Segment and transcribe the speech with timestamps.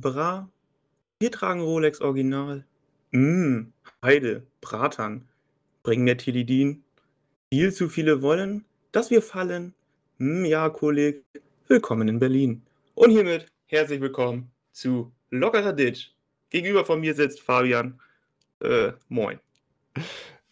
[0.00, 0.48] Bra,
[1.20, 2.64] wir tragen Rolex Original.
[3.12, 3.72] Mm,
[4.02, 5.28] Heide, Bratan,
[5.82, 6.82] bring mir Tilidin.
[7.52, 9.74] Viel zu viele wollen, dass wir fallen.
[10.18, 11.24] Mm, ja, Kolleg,
[11.68, 12.62] willkommen in Berlin.
[12.94, 16.12] Und hiermit herzlich willkommen zu Lockerer Ditch.
[16.50, 18.00] Gegenüber von mir sitzt Fabian.
[18.60, 19.38] Äh, moin.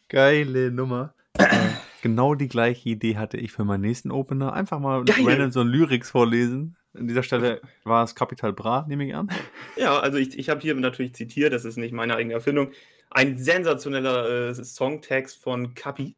[0.09, 1.15] Geile Nummer.
[1.39, 1.71] Äh,
[2.03, 4.53] genau die gleiche Idee hatte ich für meinen nächsten Opener.
[4.53, 5.25] Einfach mal Geil.
[5.25, 6.77] random so ein Lyrics vorlesen.
[6.95, 9.29] An dieser Stelle war es Capital Bra, nehme ich an.
[9.77, 12.71] Ja, also ich, ich habe hier natürlich zitiert, das ist nicht meine eigene Erfindung.
[13.11, 16.15] Ein sensationeller äh, Songtext von Kapi.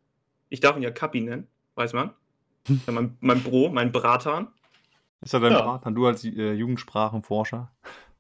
[0.48, 1.46] Ich darf ihn ja Kapi nennen,
[1.77, 2.10] weiß man.
[2.68, 4.48] Ja, mein, mein Bro, mein Bratan.
[5.20, 5.62] Ist ja dein Ja.
[5.62, 5.82] Brat?
[5.96, 7.70] Du als äh, Jugendsprachenforscher.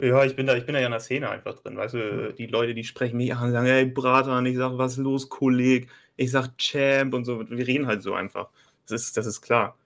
[0.00, 2.32] Ja, ich bin da, ich bin da ja in der Szene einfach drin, weißt du,
[2.36, 5.28] die Leute, die sprechen mich an und sagen, hey Bratan, ich sag, was ist los,
[5.28, 5.88] Kolleg?
[6.16, 8.48] Ich sag Champ und so, wir reden halt so einfach.
[8.88, 9.76] Das ist, das ist klar.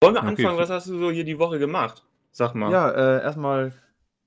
[0.00, 0.28] Wollen wir Okay.
[0.30, 2.02] anfangen, was hast du so hier die Woche gemacht?
[2.32, 2.70] Sag mal.
[2.70, 3.72] Ja, äh, erstmal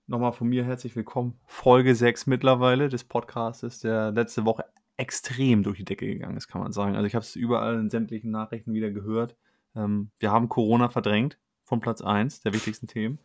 [0.07, 1.39] nochmal von mir herzlich willkommen.
[1.45, 4.65] Folge 6 mittlerweile des Podcasts, der letzte Woche
[4.97, 6.95] extrem durch die Decke gegangen ist, kann man sagen.
[6.95, 9.37] Also ich habe es überall in sämtlichen Nachrichten wieder gehört.
[9.75, 13.19] Ähm, wir haben Corona verdrängt von Platz 1 der wichtigsten Themen.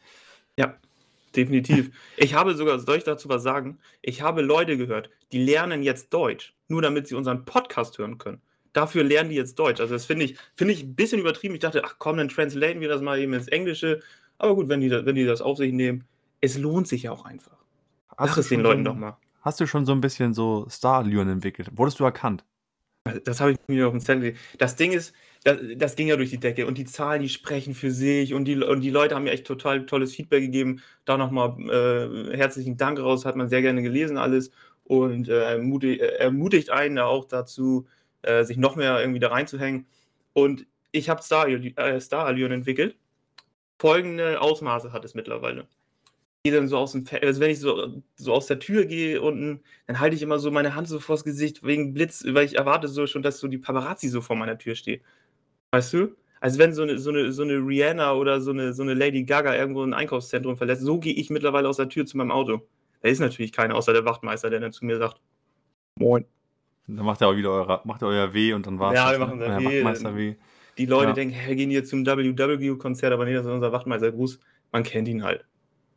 [0.57, 0.77] Ja,
[1.35, 1.91] definitiv.
[2.17, 3.81] Ich habe sogar, soll ich dazu was sagen?
[4.01, 8.41] Ich habe Leute gehört, die lernen jetzt Deutsch, nur damit sie unseren Podcast hören können.
[8.73, 9.81] Dafür lernen die jetzt Deutsch.
[9.81, 11.55] Also das finde ich, finde ich ein bisschen übertrieben.
[11.55, 14.01] Ich dachte, ach komm, dann translaten wir das mal eben ins Englische.
[14.39, 16.05] Aber gut, wenn die, wenn die das auf sich nehmen,
[16.41, 17.58] es lohnt sich ja auch einfach.
[18.17, 19.17] Sag du es den Leuten so doch mal.
[19.42, 21.70] Hast du schon so ein bisschen so Star-Allüren entwickelt?
[21.72, 22.45] Wurdest du erkannt?
[23.25, 24.34] Das habe ich mir auf dem Zettel.
[24.58, 25.14] Das Ding ist,
[25.45, 28.45] das, das ging ja durch die Decke und die Zahlen, die sprechen für sich und
[28.45, 30.83] die, und die Leute haben mir echt total tolles Feedback gegeben.
[31.05, 34.50] Da nochmal äh, herzlichen Dank raus, hat man sehr gerne gelesen alles
[34.84, 37.86] und äh, ermutigt, äh, ermutigt einen da auch dazu,
[38.23, 39.86] äh, sich noch mehr irgendwie da reinzuhängen.
[40.33, 42.96] Und ich habe Star, äh, Star Allüren entwickelt.
[43.78, 45.68] Folgende Ausmaße hat es mittlerweile.
[46.42, 49.20] Ich gehe dann so aus dem, also wenn ich so, so aus der Tür gehe
[49.20, 52.56] unten, dann halte ich immer so meine Hand so vors Gesicht wegen Blitz, weil ich
[52.56, 55.02] erwarte so schon, dass so die Paparazzi so vor meiner Tür steht.
[55.72, 56.16] Weißt du?
[56.40, 59.24] Also wenn so eine, so eine, so eine Rihanna oder so eine, so eine Lady
[59.24, 62.62] Gaga irgendwo ein Einkaufszentrum verlässt, so gehe ich mittlerweile aus der Tür zu meinem Auto.
[63.02, 65.20] Da ist natürlich keiner außer der Wachtmeister, der dann zu mir sagt,
[65.98, 66.24] Moin.
[66.86, 69.18] Dann macht er auch wieder euer, macht er euer Weh und dann war Ja, wir
[69.18, 69.64] machen unser euer Weh.
[69.64, 70.36] Wachtmeister weh.
[70.78, 71.14] Die Leute Ja.
[71.14, 74.40] denken, hey, gehen hier zum WW-Konzert, aber nee, das ist unser Wachtmeistergruß.
[74.72, 75.44] Man kennt ihn halt.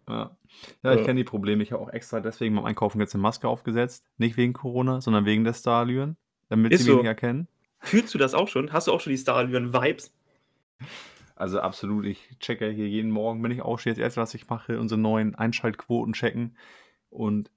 [0.07, 0.35] Ja,
[0.83, 1.05] ja ich Ja.
[1.05, 1.63] kenne die Probleme.
[1.63, 4.05] Ich habe auch extra deswegen beim Einkaufen jetzt eine Maske aufgesetzt.
[4.17, 6.17] Nicht wegen Corona, sondern wegen der Starallüren,
[6.49, 6.93] damit Ist sie so.
[6.93, 7.47] mich nicht erkennen.
[7.79, 8.73] Fühlst du das auch schon?
[8.73, 10.13] Hast du auch schon die Star-Vibes?
[11.35, 14.79] Also absolut, ich checke hier jeden Morgen, wenn ich aufstehe, das erste, was ich mache,
[14.79, 16.55] unsere neuen Einschaltquoten checken.
[17.09, 17.49] Und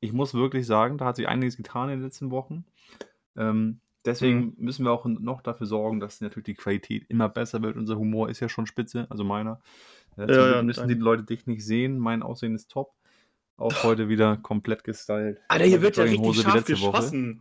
[0.00, 2.64] ich muss wirklich sagen, da hat sich einiges getan in den letzten Wochen.
[3.36, 7.76] Ähm, deswegen müssen wir auch noch dafür sorgen, dass natürlich die Qualität immer besser wird.
[7.76, 9.60] Unser Humor ist ja schon spitze, also meiner.
[10.16, 11.98] Äh, Ja, ja, müssen die Leute dich nicht sehen.
[11.98, 12.92] Mein Aussehen ist top.
[13.56, 15.40] Auch heute wieder komplett gestylt.
[15.48, 16.92] Alter, hier wird ja richtig scharf letzte Woche.
[16.92, 17.40] geschossen.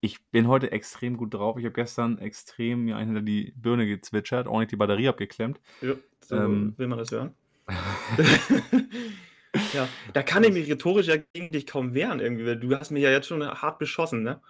[0.00, 1.58] Ich bin heute extrem gut drauf.
[1.58, 5.58] Ich habe gestern extrem mir einen hinter die Birne gezwitschert, ordentlich die Batterie abgeklemmt.
[5.80, 6.74] Ja, so Ähm.
[6.76, 7.34] will man das hören.
[9.74, 12.90] ja, da kann ich mich rhetorisch ja gegen dich kaum wehren irgendwie, weil du hast
[12.90, 14.40] mich ja jetzt schon hart beschossen, ne?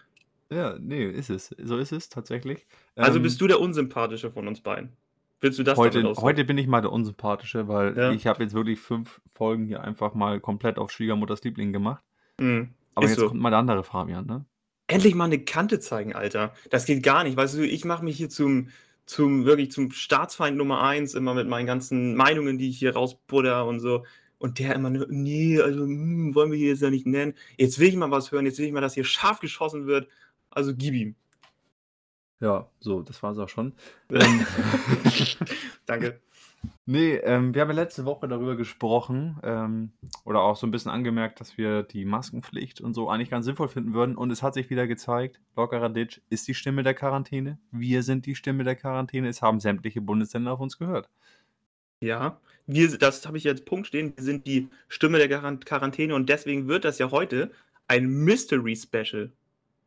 [0.50, 1.54] Ja, nee, ist es.
[1.62, 2.66] So ist es tatsächlich.
[2.96, 4.92] Also Ähm, bist du der unsympathische von uns beiden.
[5.40, 8.10] Willst du das heute, heute bin ich mal der Unsympathische, weil Ja.
[8.10, 12.02] ich habe jetzt wirklich fünf Folgen hier einfach mal komplett auf Schwiegermutters Liebling gemacht.
[12.40, 12.70] Mhm.
[12.94, 13.28] Aber Ist jetzt so.
[13.28, 14.44] kommt mal der andere Fabian, ne?
[14.88, 16.54] Endlich mal eine Kante zeigen, Alter.
[16.70, 17.36] Das geht gar nicht.
[17.36, 18.70] Weißt du, ich mache mich hier zum,
[19.06, 23.64] zum wirklich zum Staatsfeind Nummer eins, immer mit meinen ganzen Meinungen, die ich hier rausbutter
[23.66, 24.04] und so.
[24.38, 27.34] Und der immer nur, nee, also hm, wollen wir hier jetzt ja nicht nennen.
[27.58, 30.08] Jetzt will ich mal was hören, jetzt will ich mal, dass hier scharf geschossen wird.
[30.58, 31.14] Also gib ihm.
[32.40, 33.74] Ja, so, das war's auch schon.
[34.10, 34.44] Ähm,
[35.86, 36.20] Danke.
[36.84, 39.92] Nee, ähm, wir haben ja letzte Woche darüber gesprochen ähm,
[40.24, 43.68] oder auch so ein bisschen angemerkt, dass wir die Maskenpflicht und so eigentlich ganz sinnvoll
[43.68, 44.16] finden würden.
[44.16, 47.60] Und es hat sich wieder gezeigt, Lockerer Ditch ist die Stimme der Quarantäne.
[47.70, 49.28] Wir sind die Stimme der Quarantäne.
[49.28, 51.08] Es haben sämtliche Bundesländer auf uns gehört.
[52.00, 54.12] Ja, wir, das habe ich jetzt Punkt stehen.
[54.16, 57.52] Wir sind die Stimme der Quarant- Quarantäne und deswegen wird das ja heute
[57.86, 59.30] ein Mystery Special.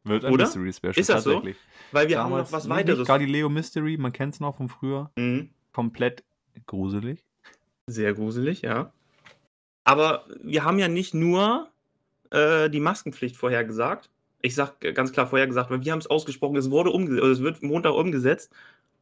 [0.03, 0.45] Wird ein Oder?
[0.45, 0.93] Mystery Special.
[0.97, 1.33] Ist das so?
[1.33, 1.57] tatsächlich.
[1.91, 3.07] Weil wir Damals haben noch was weiteres.
[3.07, 5.11] Galileo Mystery, man kennt es noch von früher.
[5.15, 5.49] Mhm.
[5.73, 6.23] Komplett
[6.65, 7.23] gruselig.
[7.87, 8.91] Sehr gruselig, ja.
[9.83, 11.69] Aber wir haben ja nicht nur
[12.31, 14.09] äh, die Maskenpflicht vorhergesagt.
[14.41, 17.61] Ich sage ganz klar vorhergesagt, weil wir haben es ausgesprochen, es wurde umgesetzt, es wird
[17.61, 18.51] Montag umgesetzt,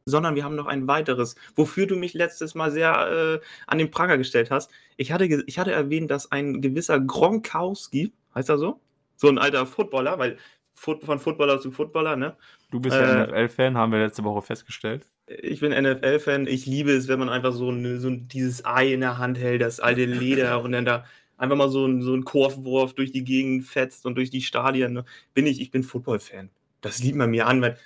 [0.04, 3.90] sondern wir haben noch ein weiteres, wofür du mich letztes Mal sehr äh, an den
[3.90, 4.70] Pranger gestellt hast.
[4.96, 8.80] Ich hatte, ich hatte erwähnt, dass ein gewisser Gronkowski, heißt er so?
[9.16, 10.38] So ein alter Footballer, weil
[10.80, 12.36] von Footballer zu Footballer, ne?
[12.70, 15.06] Du bist ja Äh, NFL-Fan, haben wir letzte Woche festgestellt.
[15.26, 16.46] Ich bin NFL-Fan.
[16.46, 19.60] Ich liebe es, wenn man einfach so, eine, so dieses Ei in der Hand hält,
[19.60, 21.04] das alte Leder und dann da
[21.36, 24.94] einfach mal so ein, so ein Kurvenwurf durch die Gegend fetzt und durch die Stadien.
[24.94, 25.04] Ne?
[25.34, 26.50] Bin ich, ich bin Football-Fan.
[26.80, 27.76] Das liebt man mir an, weil,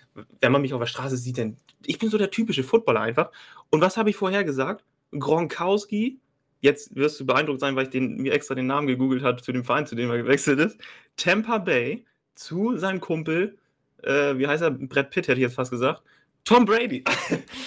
[0.40, 3.32] wenn man mich auf der Straße sieht, dann, ich bin so der typische Footballer einfach.
[3.70, 4.84] Und was habe ich vorher gesagt?
[5.10, 6.20] Gronkowski,
[6.60, 9.52] jetzt wirst du beeindruckt sein, weil ich den, mir extra den Namen gegoogelt habe zu
[9.52, 10.78] dem Verein, zu dem er gewechselt ist.
[11.16, 12.04] Tampa Bay
[12.34, 13.58] zu seinem Kumpel,
[14.02, 14.70] äh, wie heißt er?
[14.70, 16.02] Brad Pitt hätte ich jetzt fast gesagt.
[16.44, 17.04] Tom Brady.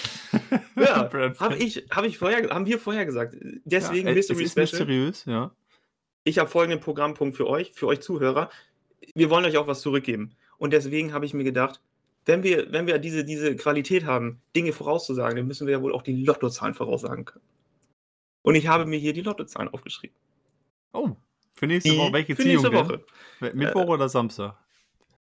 [0.76, 1.10] ja,
[1.40, 3.36] habe ich, hab ich vorher, haben wir vorher gesagt.
[3.64, 4.62] Deswegen ja, Mystery es ist Special.
[4.64, 5.50] mysteriös, ja.
[6.24, 8.50] Ich habe folgenden Programmpunkt für euch, für euch Zuhörer.
[9.14, 10.36] Wir wollen euch auch was zurückgeben.
[10.58, 11.80] Und deswegen habe ich mir gedacht,
[12.26, 15.94] wenn wir, wenn wir diese, diese Qualität haben, Dinge vorauszusagen, dann müssen wir ja wohl
[15.94, 17.44] auch die Lottozahlen voraussagen können.
[18.42, 20.16] Und ich habe mir hier die Lottozahlen aufgeschrieben.
[20.92, 21.16] Oh,
[21.58, 22.12] für nächste Woche.
[22.12, 22.62] Welche für Ziehung?
[22.62, 22.88] nächste denn?
[22.88, 23.04] Woche.
[23.40, 24.56] Äh, Mittwoch oder Samstag?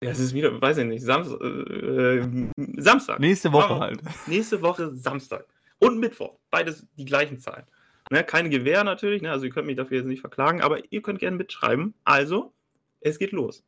[0.02, 1.40] Ja, es ist wieder, weiß ich nicht, Samstag.
[1.42, 3.20] Äh, äh, Samstag.
[3.20, 3.82] Nächste Woche Warum?
[3.82, 4.02] halt.
[4.28, 5.46] Nächste Woche Samstag.
[5.80, 6.38] Und Mittwoch.
[6.50, 7.66] Beides die gleichen Zahlen.
[8.12, 11.02] Ne, keine Gewähr natürlich, ne, also ihr könnt mich dafür jetzt nicht verklagen, aber ihr
[11.02, 11.94] könnt gerne mitschreiben.
[12.04, 12.54] Also,
[13.00, 13.64] es geht los.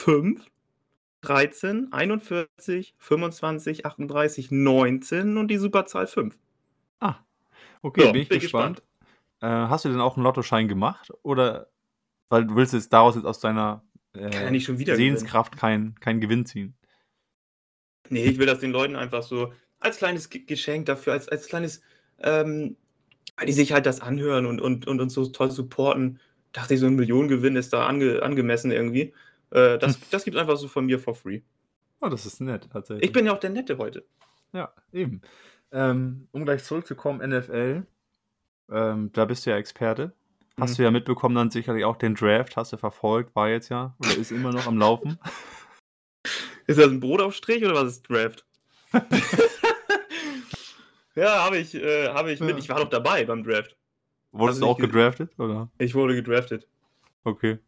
[0.00, 0.46] 5,
[1.22, 6.38] 13, 41, 25, 38, 19 und die Superzahl 5.
[7.00, 7.16] Ah,
[7.82, 8.82] okay, Ja, bin ich bin gespannt.
[9.40, 11.12] Äh, hast du denn auch einen Lottoschein gemacht?
[11.22, 11.68] Oder
[12.28, 13.82] weil du willst jetzt daraus jetzt aus deiner
[14.12, 14.96] Kann ja äh, nicht schon wieder.
[14.96, 16.76] Sehenskraft keinen kein Gewinn ziehen?
[18.08, 21.46] Nee, ich will das den Leuten einfach so als kleines Ge- Geschenk dafür, als, als
[21.46, 21.80] kleines,
[22.18, 22.76] ähm,
[23.36, 26.18] weil die sich halt das anhören und, und, und uns so toll supporten.
[26.52, 29.14] Dachte ich, so ein Millionengewinn ist da ange, angemessen irgendwie.
[29.50, 31.42] Äh, das, das gibt einfach so von mir for free.
[32.00, 33.04] Oh, das ist nett, tatsächlich.
[33.06, 34.04] Ich bin ja auch der Nette heute.
[34.52, 35.20] Ja, eben.
[35.70, 37.86] Ähm, um gleich zurückzukommen, NFL,
[38.70, 40.12] ähm, da bist du ja Experte.
[40.58, 40.76] Hast Mhm.
[40.76, 44.16] du ja mitbekommen, dann sicherlich auch den Draft, hast du verfolgt, war jetzt ja oder
[44.16, 45.18] ist immer noch am Laufen.
[46.66, 48.44] Ist das ein Brotaufstrich oder was ist Draft?
[51.16, 52.58] ja, habe ich, äh, habe ich mit.
[52.58, 53.76] Ich war doch dabei beim Draft.
[54.32, 55.68] Wurdest du du auch gedraftet, oder?
[55.78, 56.68] Ich wurde gedraftet.
[57.24, 57.58] Okay.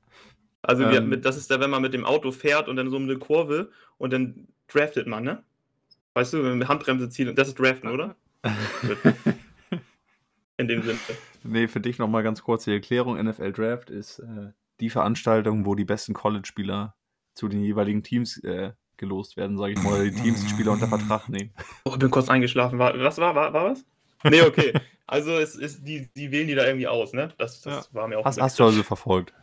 [0.62, 1.08] Also wir, Ähm.
[1.08, 3.18] mit, das ist da, wenn man mit dem Auto fährt und dann so um eine
[3.18, 5.42] Kurve und dann draftet man, ne?
[6.14, 8.14] Weißt du, wenn man Handbremse zieht, und das ist Draften, oder?
[10.62, 10.98] In dem Sinne.
[11.44, 13.22] Nee, für dich nochmal ganz kurz die Erklärung.
[13.22, 14.50] NFL Draft ist äh,
[14.80, 16.94] die Veranstaltung, wo die besten College-Spieler
[17.34, 20.72] zu den jeweiligen Teams äh, gelost werden, sage ich mal, oder die Teams die Spieler
[20.72, 21.50] unter Vertrag nehmen.
[21.84, 22.78] Oh, ich bin kurz eingeschlafen.
[22.78, 23.84] War, was war, war, war was?
[24.24, 24.72] Nee, okay.
[25.06, 27.30] Also es ist, die, die wählen die da irgendwie aus, ne?
[27.38, 29.34] Das, das war mir auch Hast, hast du also verfolgt?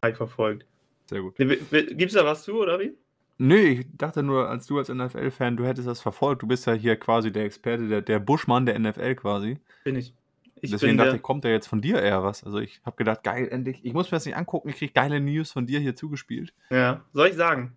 [0.00, 0.66] bisschen verfolgt.
[1.06, 1.38] Sehr gut.
[1.38, 2.94] Wi- Gibt's da was zu, oder wie?
[3.38, 6.42] Nö, ich dachte nur, als du als NFL-Fan, du hättest das verfolgt.
[6.42, 9.58] Du bist ja hier quasi der Experte, der, der Buschmann der NFL quasi.
[9.84, 10.14] Bin ich.
[10.64, 12.42] Ich Deswegen dachte ich, kommt da jetzt von dir eher was.
[12.42, 13.80] Also ich habe gedacht, geil, endlich.
[13.82, 16.54] Ich muss mir das nicht angucken, ich kriege geile News von dir hier zugespielt.
[16.70, 17.76] Ja, soll ich sagen?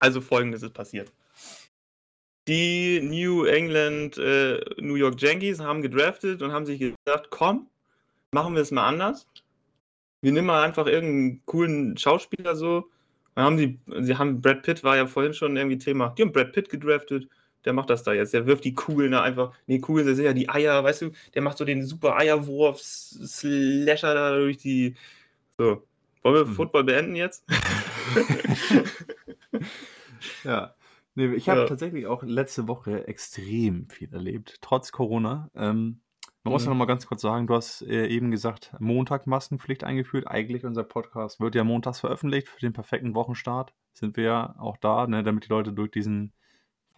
[0.00, 1.12] Also folgendes ist passiert.
[2.48, 7.68] Die New England, äh, New York Yankees haben gedraftet und haben sich gedacht, komm,
[8.32, 9.28] machen wir es mal anders.
[10.20, 12.90] Wir nehmen mal einfach irgendeinen coolen Schauspieler so.
[13.34, 16.14] Dann haben die, sie haben, Brad Pitt war ja vorhin schon irgendwie Thema.
[16.18, 17.28] Die haben Brad Pitt gedraftet,
[17.64, 18.32] der macht das da jetzt.
[18.34, 21.42] Der wirft die Kugeln da einfach, nee, Kugeln, sind ja die Eier, weißt du, der
[21.42, 24.94] macht so den super Eierwurf, Slasher da durch die.
[25.58, 25.82] So.
[26.22, 26.54] Wollen wir Mhm.
[26.54, 27.44] Football beenden jetzt?
[30.44, 30.74] Ja.
[31.14, 31.66] Nee, ich habe Ja.
[31.66, 35.50] tatsächlich auch letzte Woche extrem viel erlebt, trotz Corona.
[35.54, 36.00] Ähm,
[36.44, 36.74] man muss ja Mhm.
[36.78, 40.26] noch mal ganz kurz sagen, du hast äh, eben gesagt, Montag Maskenpflicht eingeführt.
[40.28, 43.74] Eigentlich unser Podcast wird ja montags veröffentlicht für den perfekten Wochenstart.
[43.92, 46.32] Sind wir ja auch da, ne, damit die Leute durch diesen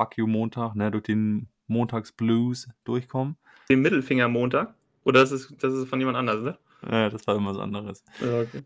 [0.00, 3.36] Fuck you Montag, ne, durch den Montagsblues durchkommen.
[3.68, 4.74] Den Mittelfinger Montag?
[5.04, 6.58] Oder das ist, das ist von jemand anders, ne?
[6.90, 8.02] Äh, das war immer was anderes.
[8.18, 8.62] Ja, okay.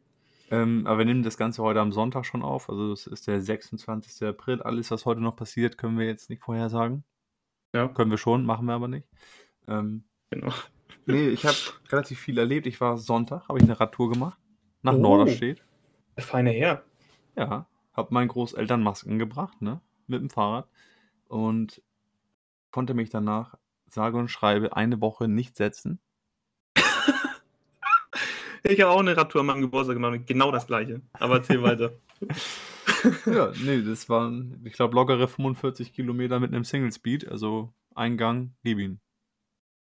[0.53, 2.71] Ähm, aber wir nehmen das Ganze heute am Sonntag schon auf.
[2.71, 4.29] Also es ist der 26.
[4.29, 4.63] April.
[4.63, 7.03] Alles, was heute noch passiert, können wir jetzt nicht vorhersagen.
[7.73, 9.09] Ja, Können wir schon, machen wir aber nicht.
[9.67, 10.53] Ähm, genau.
[11.07, 11.57] nee, ich habe
[11.91, 12.69] relativ viel erlebt.
[12.69, 14.39] Ich war Sonntag, habe ich eine Radtour gemacht.
[14.83, 14.99] Nach Oh.
[14.99, 15.65] Norderstedt.
[16.17, 16.85] Der feine Herr.
[17.37, 19.81] Ja, habe meinen Großeltern Masken gebracht, ne?
[20.07, 20.69] Mit dem Fahrrad.
[21.29, 21.83] Und
[22.71, 26.01] konnte mich danach, sage und schreibe, eine Woche nicht setzen.
[28.67, 31.03] Ich habe auch eine Radtour an meinem Geburtstag gemacht, genau das gleiche.
[31.13, 31.93] Aber erzähl weiter.
[33.27, 37.29] Ja, nee, das waren, ich glaube, lockere 45 Kilometer mit einem Single Speed.
[37.29, 39.01] Also Eingang, gib ihn.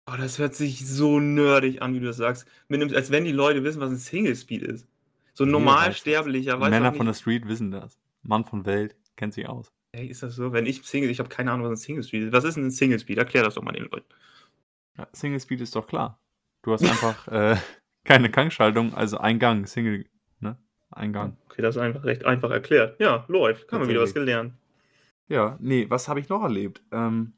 [0.06, 2.46] Oh, das hört sich so nerdig an, wie du das sagst.
[2.68, 4.86] Einem, als wenn die Leute wissen, was ein Single Speed ist.
[5.32, 7.14] So ein normalsterblicher, weiß Männer von der.
[7.14, 7.98] Street wissen das.
[8.22, 9.72] Mann von Welt kennt sich aus.
[9.94, 10.52] Hey, ist das so?
[10.52, 12.32] Wenn ich Single, ich habe keine Ahnung, was ein Single Speed ist.
[12.32, 13.16] Was ist denn ein Single Speed?
[13.16, 14.06] Erklär das doch mal den Leuten.
[14.98, 16.18] Ja, Single Speed ist doch klar.
[16.62, 17.56] Du hast einfach äh,
[18.02, 20.06] keine Gangschaltung, also Eingang, Single,
[20.40, 20.58] ne?
[20.90, 21.36] Eingang.
[21.44, 22.98] Okay, das ist einfach recht einfach erklärt.
[22.98, 23.70] Ja, läuft.
[23.70, 24.54] Haben wir wieder was gelernt.
[25.28, 26.82] Ja, nee, was habe ich noch erlebt?
[26.90, 27.34] Ähm,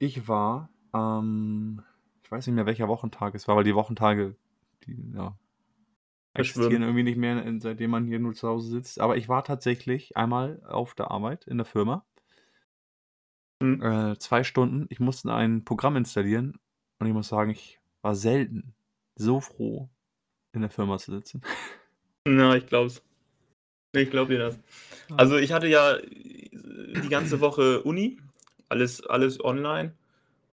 [0.00, 1.84] ich war am,
[2.24, 4.34] ich weiß nicht mehr welcher Wochentag es war, weil die Wochentage,
[4.84, 5.38] die, ja,
[6.34, 9.00] existieren irgendwie nicht mehr, äh, seitdem man hier nur zu Hause sitzt.
[9.00, 12.04] Aber ich war tatsächlich einmal auf der Arbeit in der Firma.
[13.62, 13.80] Mhm.
[13.80, 14.86] Äh, 2 Stunden.
[14.90, 16.58] Ich musste ein Programm installieren
[16.98, 18.74] und ich muss sagen, ich war selten
[19.16, 19.88] so froh,
[20.52, 21.42] in der Firma zu sitzen.
[22.26, 23.02] Ja, ich glaube es.
[23.94, 24.60] Ich glaube dir das.
[25.16, 28.18] Also, ich hatte ja die ganze Woche Uni,
[28.68, 29.94] alles alles online.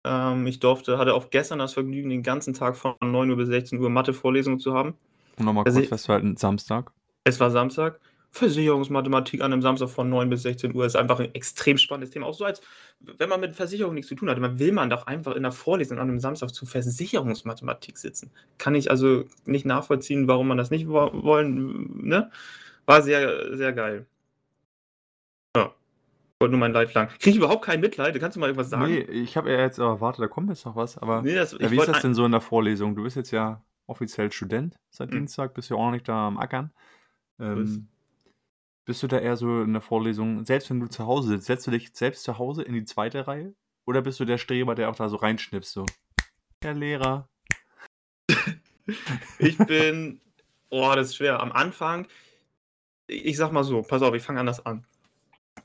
[0.06, 3.90] Ähm, ich durfte hatte auch gestern das Vergnügen, den ganzen Tag von 9:00 bis 16:00
[3.90, 4.96] Mathe-Vorlesungen zu haben.
[5.40, 6.92] Um noch mal Also, kurz festzuhalten, Samstag.
[7.26, 8.00] Es war Samstag.
[8.32, 12.28] Versicherungsmathematik an 'nem Samstag von 9 bis 16:00 ist einfach 'n extrem spannendes Thema.
[12.28, 12.62] Auch so als
[13.00, 15.52] wenn man mit Versicherung nichts zu tun hat, dann will man doch einfach in der
[15.52, 18.32] Vorlesung an 'nem Samstag zu Versicherungsmathematik sitzen.
[18.58, 22.32] Kann ich also nicht nachvollziehen, warum man das nicht wo wollen ne?
[22.86, 24.08] War sehr, sehr geil.
[25.56, 25.74] Ja.
[26.40, 27.12] Wollte nur mein Leid klagen.
[27.20, 28.20] Kriege ich überhaupt kein Mitleid?
[28.20, 28.82] Kannst du mal irgendwas sagen?
[28.82, 31.72] Ne, ich habe ja jetzt erwartet, da kommt jetzt noch was, aber Ne, das ja,
[31.72, 32.96] wie ist das denn so in der Vorlesung?
[32.96, 35.20] Du bist jetzt ja offiziell Student seit Mhm.
[35.20, 36.72] Dienstag, bist ja auch noch nicht da am Ackern.
[37.40, 37.88] Ähm,
[38.86, 41.68] bist du da eher so in der Vorlesung selbst wenn du zu Hause sitzt, setzt
[41.68, 43.22] du dich selbst zu Hause in die 2.
[43.22, 43.54] Reihe?
[43.86, 45.86] Oder bist du der Streber, der auch da so reinschnipst so:
[46.64, 47.30] „Herr Lehrer?“
[49.40, 50.22] Ich bin
[50.70, 51.40] oh, das ist schwer.
[51.42, 52.08] Am Anfang
[53.10, 54.86] ich sage mal so, pass auf, ich fange anders an.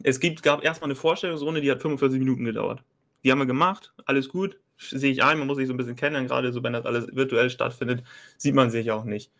[0.02, 2.84] Es gibt gab erst mal 'ne Vorstellungsrunde, die hat 45 Minuten gedauert.
[3.24, 4.58] Die haben wir gemacht, alles gut,
[4.90, 7.06] sehe ich ein, man muss sich so 'n bisschen kennenlernen, grade so, wenn das alles
[7.14, 8.02] virtuell stattfindet,
[8.38, 9.30] sieht man sich auch nicht.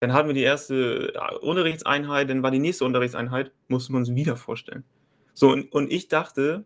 [0.00, 4.14] Dann hatten wir die erste, äh, Unterrichtseinheit, dann war die nächste Unterrichtseinheit, mussten wir uns
[4.14, 4.84] wieder vorstellen.
[5.34, 6.64] So, und und ich dachte,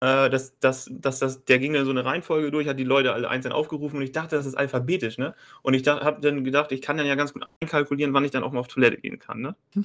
[0.00, 3.14] äh, dass dass dass das der ging dann so 'ne Reihenfolge durch, hat die Leute
[3.14, 5.34] alle einzeln aufgerufen und ich dachte, das ist alphabetisch, ne?
[5.62, 8.44] Und ich habe dann gedacht, ich kann dann ja ganz gut einkalkulieren, wann ich dann
[8.44, 9.56] auch mal auf Toilette gehen kann, ne?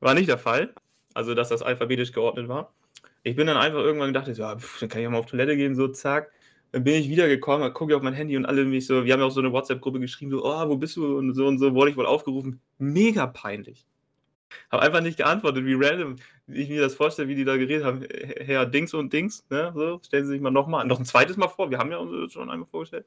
[0.00, 0.74] War nicht der Fall,
[1.14, 2.72] also, dass das alphabetisch geordnet war.
[3.26, 5.74] Ich bin dann einfach irgendwann gedacht „Ja, dann kann ich ja mal auf Toilette gehen“,
[5.74, 6.30] so zack.
[6.72, 9.20] Dann bin ich wiedergekommen, gucke ich auf mein Handy und alle mich so wir haben
[9.20, 11.74] ja auch so 'ne WhatsApp-Gruppe geschrieben, so: „Oh, wo bist du?“ und so und so,
[11.74, 12.60] wurde ich wohl aufgerufen.
[12.78, 13.86] Mega peinlich.
[14.72, 16.16] Habe einfach nicht geantwortet, wie random
[16.48, 18.02] ich mir das vorstelle, wie die da geredet haben.
[18.38, 21.36] Herr Dings und Dings, ne, so, stellen Sie sich mal noch mal noch 'n 2.
[21.38, 21.70] Mal vor.
[21.70, 23.06] Wir haben ja uns schon einmal vorgestellt.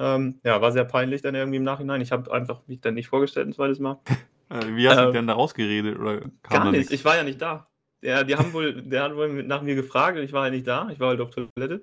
[0.00, 2.00] Ähm, ja, war sehr peinlich dann irgendwie im Nachhinein.
[2.02, 3.80] Ich habe einfach mich dann nicht vorgestellt 'n 2.
[3.80, 4.00] Mal.
[4.50, 6.92] Äh, wie hast du Ähm denn da rausgeredet oder Gar nicht, nix?
[6.92, 7.68] ich war ja nicht da.
[8.02, 10.66] Ja, die haben wohl der hat wohl nach mir gefragt und ich war halt nicht
[10.66, 10.88] da.
[10.90, 11.82] Ich war halt auf Toilette.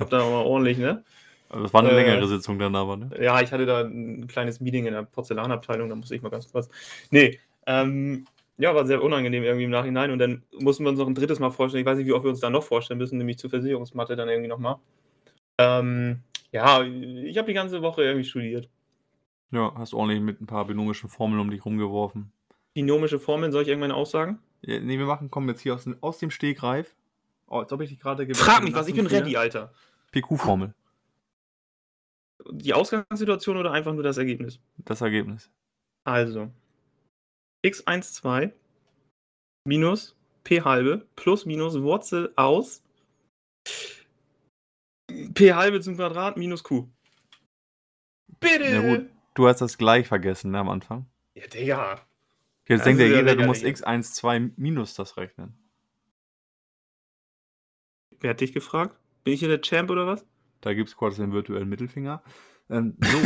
[0.00, 1.04] Habe dann auch mal ordentlich, ne?
[1.50, 3.10] Also, das war 'ne längere Äh, Sitzung dann aber, ne?
[3.20, 6.50] ja, ich hatte da 'n kleines Meeting in der Porzellanabteilung, da musste ich mal ganz
[6.52, 6.68] kurz
[7.10, 8.26] ne, ähm,
[8.58, 11.40] ja, war sehr unangenehm irgendwie im Nachhinein und dann mussten wir uns noch 'n 3.
[11.40, 11.82] Mal vorstellen.
[11.82, 14.28] Ich weiß nicht, wie oft wir uns da noch vorstellen müssen, nämlich zur Versicherungsmathe dann
[14.30, 14.80] irgendwie noch mal.
[15.58, 16.22] Ähm,
[16.52, 18.70] ja, ich habe die ganze Woche irgendwie studiert.
[19.52, 22.32] Ja, hast ordentlich mit 'n paar binomischen Formeln um dich rumgeworfen.
[22.76, 24.40] Binomische Formeln, soll ich irgendwann aussagen?
[24.62, 26.94] Ja, ne, wir machen kommen jetzt hier aus dem aus dem Stegreif.
[27.46, 29.20] Oh, als ob ich dich grade geweckt Frag mich was, ich bin 4.
[29.20, 29.72] ready, Alter.
[30.12, 30.74] PQ-Formel.
[32.52, 34.60] Die Ausgangssituation oder einfach nur das Ergebnis?
[34.78, 35.50] Das Ergebnis.
[36.04, 36.50] Also
[37.64, 38.52] x12
[39.66, 42.82] minus p1 plus minus Wurzel aus
[45.10, 46.88] p1 zum Quadrat minus q.
[48.42, 49.10] Ja gut, Bitte!
[49.34, 51.06] du hast das gleich vergessen, ne, am Anfang.
[51.34, 52.00] Ja, Digga.
[52.70, 54.06] Jetzt Das denkt ja jeder, du musst lächerlich.
[54.06, 55.54] x12 minus das rechnen.
[58.20, 58.96] Wer hat dich gefragt?
[59.24, 60.24] Bin ich hier der Champ oder was?
[60.60, 62.22] Da gibt's quasi den virtuellen Mittelfinger.
[62.68, 63.18] Ähm, so.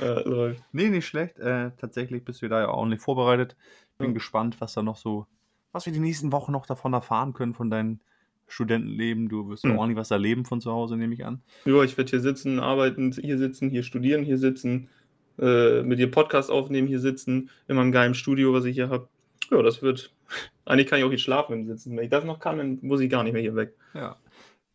[0.00, 0.62] Ja, läuft.
[0.72, 1.38] Ne, nicht schlecht.
[1.38, 3.56] Äh, tatsächlich bist du da ja ordentlich vorbereitet.
[3.98, 4.14] Bin Ja.
[4.14, 5.26] gespannt, was da noch so
[5.74, 8.00] was wir die nächsten Wochen noch davon erfahren können von deinem
[8.46, 9.30] Studentenleben.
[9.30, 9.78] Du wirst ja Mhm.
[9.78, 11.42] ordentlich was erleben von zu Hause, nehme ich an.
[11.64, 14.90] Ja, ich werde hier sitzen, arbeiten, hier sitzen, hier studieren, hier sitzen,
[15.38, 19.08] äh, mit dir Podcast aufnehmen, hier sitzen, in meinem geilen Studio, was ich hier habe.
[19.50, 20.12] Ja, das wird
[20.64, 21.96] eigentlich kann ich auch hier schlafen im Sitzen.
[21.96, 23.74] Wenn ich das noch kann, dann muss ich gar nicht mehr hier weg.
[23.94, 24.16] Ja.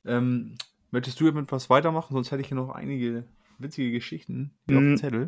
[0.05, 0.55] Ähm,
[0.91, 2.13] möchtest du mit was weitermachen?
[2.13, 3.23] Sonst hätte ich hier noch einige
[3.59, 4.97] witzige Geschichten hier aufm Hm.
[4.97, 5.27] Zettel.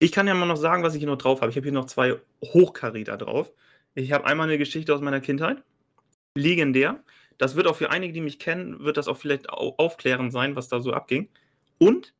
[0.00, 1.50] Ich kann ja mal noch sagen, was ich hier noch drauf habe.
[1.50, 3.52] Ich habe hier noch 2 Hochkaräter drauf.
[3.94, 5.62] Ich habe einmal 'ne Geschichte aus meiner Kindheit.
[6.36, 7.02] Legendär.
[7.38, 10.56] Das wird auch für einige, die mich kennen wird das auch vielleicht au aufklärend sein,
[10.56, 11.28] was da so abging.
[11.78, 12.14] Und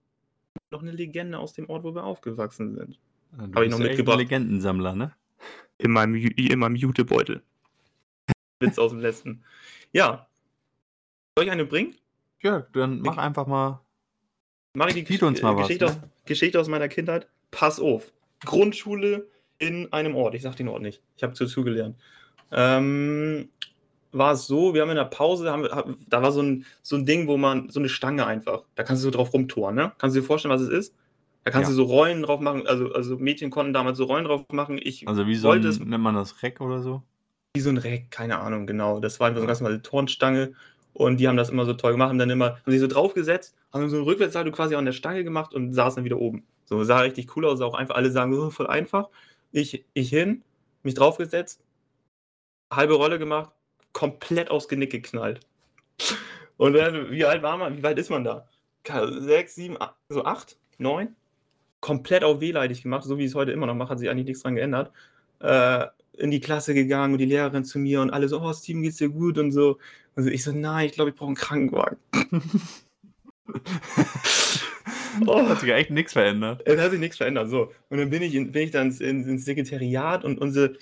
[0.75, 2.99] noch 'ne Legende aus dem Ort, wo wir aufgewachsen sind.
[3.39, 4.19] Ah, du Habe ich noch ja mitgebracht.
[4.19, 5.13] Legendensammler, ne?
[5.79, 7.43] In meinem in meinem Jutebeutel.
[8.61, 9.45] Witz aus'm letzten.
[9.93, 10.27] Ja.
[11.37, 11.95] Soll ich eine bringen?
[12.43, 13.81] Ja, dann mach Ich einfach mal
[14.77, 16.11] Mache ich die Gesch uns mal äh, was, Geschichte aus ne?
[16.27, 17.29] Geschichte aus meiner Kindheit?
[17.51, 18.13] Pass auf.
[18.45, 19.29] Grundschule
[19.59, 20.35] in einem Ort.
[20.35, 21.01] Ich sage den Ort nicht.
[21.17, 21.97] Ich habe dazugelernt.
[22.51, 23.49] Ähm,
[24.19, 26.97] war es so, wir haben in der Pause haben wir da war so 'n so
[26.97, 29.93] 'n Ding, wo man so 'ne Stange einfach, da kannst du so drauf rumtouren, ne?
[29.99, 30.95] Kannst du dir vorstellen, was es ist?
[31.45, 31.71] Da kannst Ja.
[31.71, 32.67] du so Rollen drauf machen.
[32.67, 34.79] Also also Mädchen konnten damals so Rollen drauf machen.
[34.83, 37.05] Ich Also, wie so wollte 'n es nennt man das Reck oder so?
[37.57, 38.99] Wie so 'n Reck, keine Ahnung, genau.
[38.99, 39.47] Das war einfach so 'ne Ja.
[39.47, 40.55] ganz normale Turnstange
[40.93, 43.55] und die haben das immer so toll gemacht, haben dann immer haben sich so draufgesetzt,
[43.73, 46.45] haben dann so 'ne Rückwärtssalto quasi an der Stange gemacht und saßen dann wieder oben.
[46.65, 47.95] So, sah richtig cool aus, auch einfach.
[47.95, 49.09] Alle sagen, oh, voll einfach.
[49.53, 50.43] Ich, ich hin,
[50.83, 51.63] mich draufgesetzt,
[52.73, 53.53] halbe Rolle gemacht,
[53.95, 55.41] komplett aufs Genick geknallt.
[56.59, 57.79] Und dann, wie alt war man?
[57.79, 58.47] Wie weit ist man da?
[59.21, 61.17] Sechs, sieben, acht, so acht, neun?
[61.81, 64.27] Komplett auf wehleidig gemacht, so wie ich es heute immer noch mache, hat sich eigentlich
[64.27, 64.93] nichts dran geändert.
[65.41, 65.87] Äh,
[66.17, 68.99] in die Klasse gegangen und die Lehrerin zu mir und alle so, oh, Steven, geht's
[68.99, 69.79] dir gut und so.
[70.15, 71.97] Also ich so, nein, ich glaube, ich brauche einen Krankenwagen.
[75.27, 75.49] oh.
[75.49, 76.63] Hat sich echt nichts verändert.
[76.67, 77.73] Es hat sich nichts verändert, so.
[77.89, 80.77] Und dann bin ich, in, bin ich dann ins, ins Sekretariat und unsere,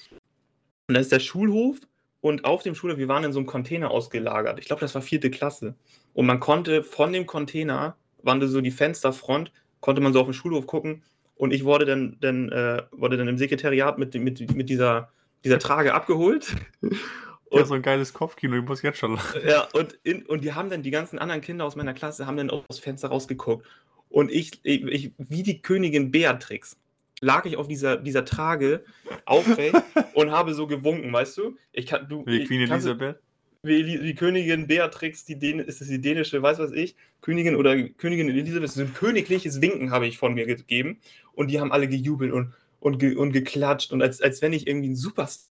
[0.88, 1.78] und da ist der Schulhof
[2.22, 4.60] und auf dem Schulhof, wir waren in so einem Container ausgelagert.
[4.60, 5.74] Ich glaube, das war vierte Klasse.
[6.14, 10.32] Und man konnte von dem Container, waren so die Fensterfront, konnte man so auf den
[10.32, 11.02] Schulhof gucken.
[11.34, 15.10] Und ich wurde dann, dann, äh, wurde dann im Sekretariat mit, mit, mit dieser,
[15.44, 16.54] dieser Trage abgeholt.
[16.80, 16.94] Und,
[17.50, 19.40] ja, so ein geiles Kopfkino, ich muss jetzt schon lachen.
[19.44, 22.36] Ja, und, in, und die haben dann, die ganzen anderen Kinder aus meiner Klasse haben
[22.36, 23.66] dann aus Fenster rausgeguckt.
[24.08, 26.76] Und ich, ich, ich wie die Königin Beatrix,
[27.22, 28.84] lag ich auf dieser, dieser Trage
[29.24, 29.74] aufrecht
[30.14, 31.56] und habe so gewunken, weißt du?
[31.72, 33.18] Ich kann, du wie Queen Elisabeth?
[33.62, 37.80] Wie die Königin Beatrix, die Dän ist das die dänische, weiß was ich, Königin oder
[37.80, 40.98] Königin Elisabeth, so ein königliches Winken habe ich von mir gegeben
[41.32, 44.66] und die haben alle gejubelt und, und, ge, und geklatscht und als, als wenn ich
[44.66, 45.52] irgendwie ein Superstar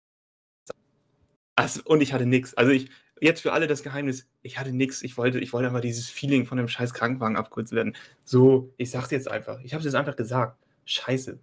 [1.56, 2.54] also, und ich hatte nichts.
[2.54, 2.90] Also ich,
[3.20, 5.02] jetzt für alle das Geheimnis, ich hatte nichts.
[5.02, 7.96] Ich wollte, ich wollte einfach dieses Feeling von dem scheiß Krankenwagen abkurz werden.
[8.24, 9.60] So, ich sag's jetzt einfach.
[9.62, 10.58] Ich habe es jetzt einfach gesagt.
[10.84, 11.38] Scheiße.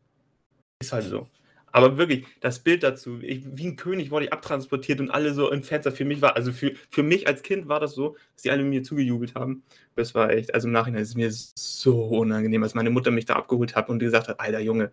[0.81, 1.27] Ist halt so.
[1.73, 5.49] Aber wirklich, das Bild dazu, ich, wie ein König wurde ich abtransportiert und alle so
[5.51, 5.91] im Fenster.
[5.91, 8.63] Für mich war, also für, für mich als Kind war das so, dass die alle
[8.63, 9.63] mir zugejubelt haben.
[9.95, 13.25] Das war echt, also im Nachhinein ist es mir so unangenehm, als meine Mutter mich
[13.25, 14.91] da abgeholt hat und gesagt hat, alter Junge,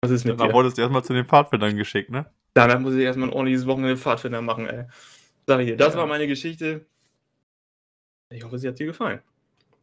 [0.00, 0.48] was ist mit da dir?
[0.48, 2.30] Da wurdest du erstmal zu den Pfadfindern geschickt, ne?
[2.54, 4.84] Danach muss ich erstmal ein ordentliches Wochenende Pfadfinder machen, ey.
[5.46, 6.00] Sag ich dir, das ja.
[6.00, 6.86] war meine Geschichte.
[8.30, 9.20] Ich hoffe, sie hat dir gefallen.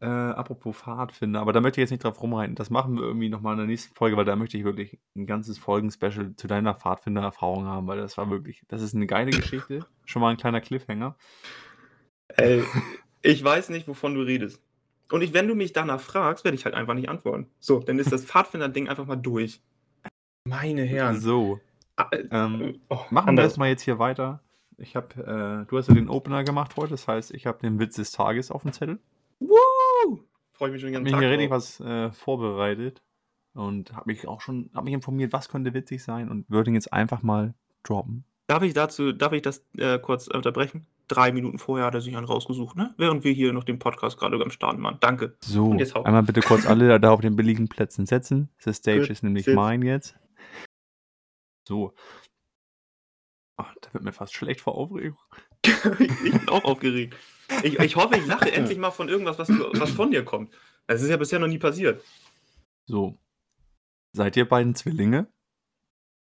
[0.02, 2.56] Äh, apropos Pfadfinder, aber da möchte ich jetzt nicht drauf rumreiten.
[2.56, 5.26] Das machen wir irgendwie nochmal in der nächsten Folge, weil da möchte ich wirklich ein
[5.26, 9.86] ganzes Folgen-Special zu deiner Pfadfinder-Erfahrung haben, weil das war wirklich, das ist eine geile Geschichte.
[10.04, 11.14] Schon mal ein kleiner Cliffhanger.
[12.26, 12.64] Ey,
[13.22, 14.60] ich weiß nicht, wovon du redest.
[15.12, 17.46] Und ich, wenn du mich danach fragst, werde ich halt einfach nicht antworten.
[17.60, 19.60] So, dann ist das Pfadfinder-Ding einfach mal durch.
[20.44, 21.20] Meine Herren.
[21.20, 21.60] So.
[21.94, 23.36] Ah, äh, ähm, oh, machen anders.
[23.36, 24.42] wir erstmal jetzt hier weiter.
[24.78, 27.78] Ich habe, äh, du hast ja den Opener gemacht heute, das heißt, ich habe den
[27.78, 28.98] Witz des Tages auf dem Zettel.
[30.04, 30.24] Woo!
[30.52, 31.08] Freue ich mich schon ganz Tag.
[31.08, 33.02] Ich habe mir richtig was äh, vorbereitet
[33.54, 36.74] und habe mich auch schon, habe mich informiert, was könnte witzig sein und würde ihn
[36.74, 38.24] jetzt einfach mal droppen.
[38.46, 40.86] Darf ich dazu, darf ich das äh, kurz unterbrechen?
[41.08, 42.94] Drei Minuten vorher hat er sich einen rausgesucht, ne?
[42.96, 44.98] Während wir hier noch den Podcast gerade am Starten waren.
[45.00, 45.36] Danke.
[45.40, 48.48] So, einmal bitte kurz alle da auf den billigen Plätzen setzen.
[48.58, 50.16] The stage ist nämlich mein jetzt.
[51.66, 51.94] So.
[53.56, 55.18] Ach, da wird mir fast schlecht vor Aufregung.
[55.98, 57.16] ich bin auch aufgeregt.
[57.62, 60.52] Ich, ich hoffe, ich lache endlich mal von irgendwas, was, du, was von dir kommt.
[60.86, 62.02] Das ist ja bisher noch nie passiert.
[62.86, 63.18] So.
[64.12, 65.26] Seid ihr beiden Zwillinge?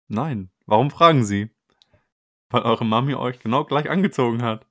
[0.08, 0.50] Nein.
[0.65, 1.50] Warum fragen Sie?
[2.50, 4.65] Weil eure Mami euch genau gleich angezogen hat.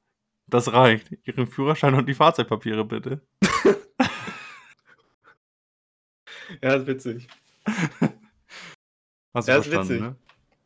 [0.46, 1.10] Das reicht.
[1.24, 3.20] Ihren Führerschein und die Fahrzeugpapiere bitte.
[6.62, 7.28] ja, ist witzig.
[9.32, 10.00] Hast du ja, verstanden, witzig.
[10.00, 10.16] ne?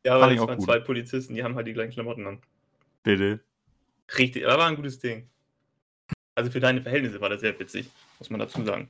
[0.05, 0.65] Ja, aber es waren gut.
[0.65, 2.41] zwei Polizisten, die haben halt die gleichen Klamotten an.
[3.03, 3.41] Bitte.
[4.17, 5.29] Richtig, aber war ein gutes Ding.
[6.35, 8.89] Also für deine Verhältnisse war das sehr witzig, muss man dazu sagen.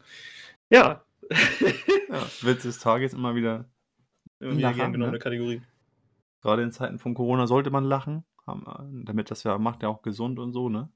[0.71, 1.03] Ja.
[1.31, 3.65] ja Witz des Tages immer wieder.
[4.41, 5.23] Immer wieder gern genommene ne?
[5.23, 5.63] Kategorie.
[6.43, 10.39] Gerade in Zeiten von Corona sollte man lachen, damit das ja macht ja auch gesund
[10.39, 10.89] und so, ne?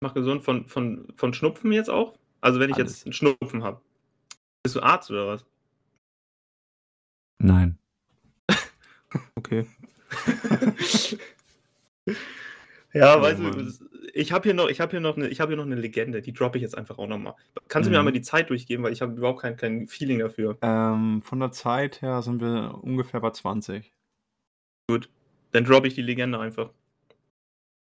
[0.00, 2.18] Macht gesund von, von, von Schnupfen jetzt auch?
[2.40, 2.98] Also wenn ich Alles.
[2.98, 3.80] jetzt einen Schnupfen habe.
[4.62, 5.46] Bist du Arzt oder was?
[7.38, 7.78] Nein.
[9.34, 9.66] Okay.
[12.96, 15.50] ja, oh, weißt du, ich habe hier noch, ich habe hier noch eine, ich habe
[15.50, 17.34] hier noch eine Legende, die droppe ich jetzt einfach auch nochmal.
[17.68, 18.16] Kannst du mir einmal mhm.
[18.16, 20.56] die Zeit durchgeben, weil ich habe überhaupt kein, kein Feeling dafür.
[20.62, 23.92] Ähm, von der Zeit her sind wir ungefähr bei 20.
[24.88, 25.10] Gut,
[25.52, 26.70] dann droppe ich die Legende einfach.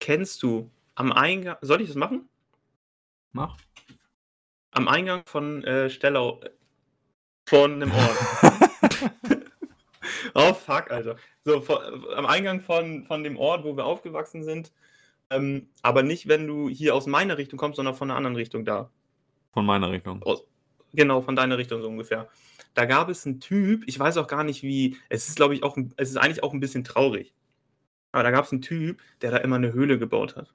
[0.01, 2.29] Kennst du am Eingang, soll ich das machen?
[3.33, 3.57] Mach.
[4.73, 6.41] Am Eingang von äh, Stellau,
[7.47, 8.19] von einem Ort.
[10.35, 11.17] Oh fuck, Alter.
[11.45, 11.83] So, vor,
[12.15, 14.73] am Eingang von, von dem Ort, wo wir aufgewachsen sind.
[15.31, 18.65] Ähm, aber nicht, wenn du hier aus meiner Richtung kommst, sondern von einer anderen Richtung
[18.65, 18.91] da.
[19.53, 20.23] Von meiner Richtung.
[20.23, 20.45] Aus,
[20.93, 22.29] genau, von deiner Richtung so ungefähr.
[22.75, 25.63] Da gab es einen Typ, ich weiß auch gar nicht wie, es ist glaube ich
[25.63, 27.35] auch, es ist eigentlich auch ein bisschen traurig.
[28.13, 30.53] Aber da gab es einen Typ, der da immer eine Höhle gebaut hat.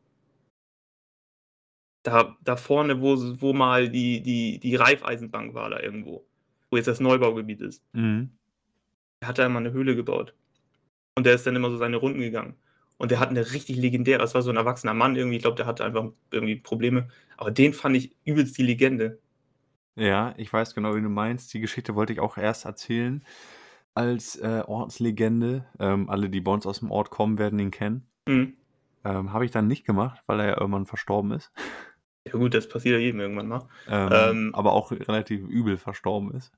[2.03, 6.25] Da, da vorne, wo, wo mal die, die, die Reifeisenbank war, da irgendwo.
[6.69, 7.83] Wo jetzt das Neubaugebiet ist.
[7.93, 8.29] Mhm
[9.23, 10.33] hat er immer eine Höhle gebaut.
[11.15, 12.55] Und der ist dann immer so seine Runden gegangen.
[12.97, 15.57] Und der hat eine richtig legendäre, das war so ein erwachsener Mann irgendwie, ich glaube,
[15.57, 17.09] der hatte einfach irgendwie Probleme.
[17.37, 19.19] Aber den fand ich übelst die Legende.
[19.95, 21.53] Ja, ich weiß genau, wie du meinst.
[21.53, 23.23] Die Geschichte wollte ich auch erst erzählen
[23.93, 25.65] als äh, Ortslegende.
[25.79, 28.07] Ähm, alle, die bei uns aus dem Ort kommen, werden ihn kennen.
[28.27, 28.53] Mhm.
[29.03, 31.51] Ähm, Habe ich dann nicht gemacht, weil er ja irgendwann verstorben ist.
[32.25, 33.67] Ja gut, das passiert ja jedem irgendwann mal.
[33.87, 34.55] Ähm, Ähm.
[34.55, 36.51] aber auch relativ übel verstorben ist.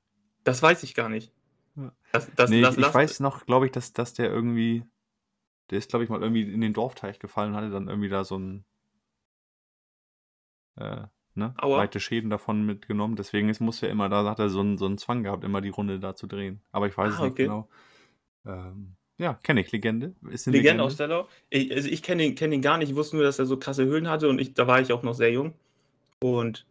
[0.44, 1.32] Das weiß ich gar nicht.
[2.10, 4.82] Das, das, nee, das ich lass- weiß noch, glaube ich, dass, dass der irgendwie,
[5.70, 8.24] der ist, glaube ich, mal irgendwie in den Dorfteich gefallen und hatte dann irgendwie da
[8.24, 8.64] so ein,
[10.76, 11.78] äh, ne, Aua.
[11.78, 13.16] leichte Schäden davon mitgenommen.
[13.16, 15.60] Deswegen ist, muss er immer, da hat er so einen, so einen Zwang gehabt, immer
[15.60, 16.60] die Runde da zu drehen.
[16.72, 17.44] Aber ich weiß es Ah, nicht okay.
[17.44, 17.68] genau.
[18.46, 20.14] Ähm, ja, kenne ich, Legende.
[20.30, 20.84] Ist Legende Legende.
[20.84, 21.28] aus Stellau.
[21.50, 22.90] Ich, also ich kenne ihn, kenn ihn gar nicht.
[22.90, 25.02] Ich wusste nur, dass er so krasse Höhlen hatte und ich, da war ich auch
[25.02, 25.54] noch sehr jung.
[26.22, 26.66] Und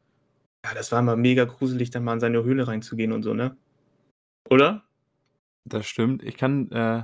[0.65, 3.55] ja, das war immer mega gruselig, dann mal in seine Höhle reinzugehen und so, ne?
[4.49, 4.83] Oder?
[5.65, 6.23] Das stimmt.
[6.23, 7.03] Ich kann, äh,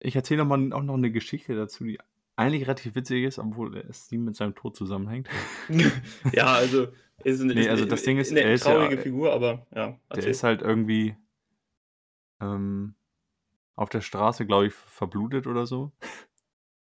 [0.00, 1.98] ich erzähle mal auch noch eine Geschichte dazu, die
[2.36, 5.28] eigentlich relativ witzig ist, obwohl es nie mit seinem Tod zusammenhängt.
[6.32, 6.88] ja, also
[7.22, 9.88] ist eine, Nee, ist also das Ding ist, eine ist ja- traurige Figur, aber ja.
[9.88, 10.30] Der erzähl.
[10.30, 11.14] ist halt irgendwie
[12.40, 12.94] ähm,
[13.76, 15.92] auf der Straße, glaube ich, verblutet oder so.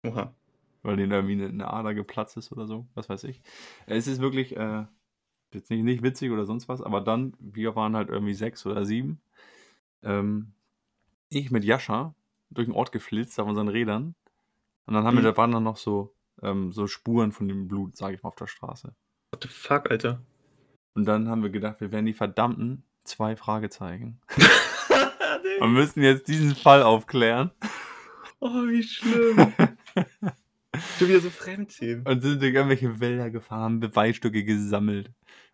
[0.04, 0.34] Oha.
[0.82, 2.88] Weil denen irgendwie eine, eine Ader geplatzt ist oder so.
[2.94, 3.42] Was weiß ich.
[3.88, 4.86] Es ist wirklich äh,
[5.54, 8.86] jetzt nicht, nicht witzig oder sonst was, aber dann, wir waren halt irgendwie sechs oder
[8.86, 9.20] sieben.
[10.04, 10.54] Ähm,
[11.30, 12.14] ich mit Jascha
[12.50, 14.16] durch den Ort geflitzt auf unseren Rädern.
[14.86, 15.26] Und dann haben wir, Mhm.
[15.26, 18.36] da waren dann noch so, ähm, so Spuren von dem Blut, sage ich mal, auf
[18.36, 18.94] der Straße.
[19.32, 20.22] What the fuck, Alter?
[20.94, 24.20] Und dann haben wir gedacht, wir wären die verdammten zwei Fragezeichen.
[25.60, 27.52] Wir müssen jetzt diesen Fall aufklären.
[28.40, 29.54] oh, wie schlimm.
[31.00, 32.06] Schon wieder so Fremdthemen.
[32.06, 35.12] Und sind durch irgendwelche Wälder gefahren, Beweisstücke gesammelt.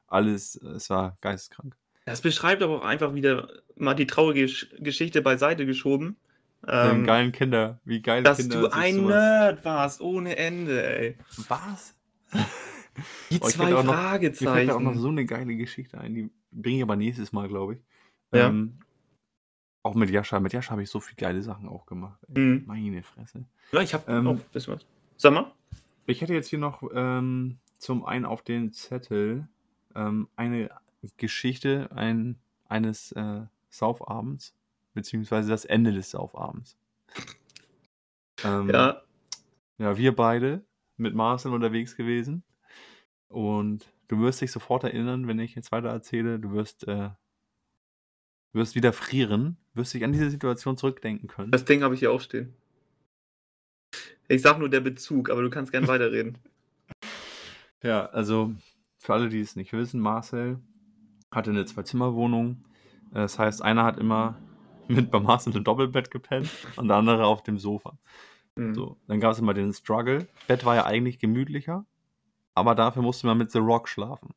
[0.07, 1.75] Alles, es war geisteskrank.
[2.05, 6.17] Das beschreibt aber auch einfach wieder mal die traurige Gesch- Geschichte beiseite geschoben.
[6.63, 8.61] Den Ähm, geilen Kinder, wie geile dass Kinder.
[8.61, 11.17] du ein sowas- Nerd warst, ohne Ende, ey.
[11.47, 11.95] Was?
[13.31, 14.67] Die Oh, zwei noch- Mir fällt Fragezeichen.
[14.67, 17.75] da auch noch so eine geile Geschichte ein, die bringe ich aber nächstes Mal, glaube
[17.75, 17.79] ich.
[18.33, 18.47] Ja.
[18.49, 18.79] Ähm,
[19.83, 20.39] auch mit Jascha.
[20.39, 22.19] Mit Jascha habe ich so viele geile Sachen auch gemacht.
[22.27, 22.63] Mhm.
[22.67, 23.45] Meine Fresse.
[23.71, 24.85] Ja, ich habe Ähm, auch ein bisschen was.
[25.17, 25.51] Sag mal.
[26.05, 29.47] Ich hätte jetzt hier noch ähm, zum einen auf den Zettel
[29.95, 30.69] ähm, eine
[31.17, 34.53] Geschichte ein, eines äh, Saufabends,
[34.93, 36.77] beziehungsweise das Ende des Saufabends.
[38.43, 39.01] Ähm, Ja,
[39.77, 40.63] ja, wir beide
[40.97, 42.43] mit Marcel unterwegs gewesen.
[43.27, 47.09] Und du wirst dich sofort erinnern, wenn ich jetzt weiter erzähle, du wirst, äh,
[48.53, 51.51] wirst wieder frieren, wirst dich an diese Situation zurückdenken können.
[51.51, 52.53] das Ding habe ich hier auch stehen.
[54.27, 56.37] Ich sag nur der Bezug, aber du kannst gern weiterreden.
[57.83, 58.53] Ja, also
[58.99, 60.59] für alle, die es nicht wissen, Marcel
[61.31, 62.63] hatte eine Zwei-Zimmer-Wohnung.
[63.09, 64.37] Äh, Das heißt, einer hat immer
[64.87, 67.97] mit bei Marcel im Doppelbett gepennt und der andere auf dem Sofa.
[68.55, 68.75] Mhm.
[68.75, 70.27] So, dann gab es immer den Struggle.
[70.47, 71.85] Bett war ja eigentlich gemütlicher,
[72.55, 74.33] aber dafür musste man mit The Rock schlafen.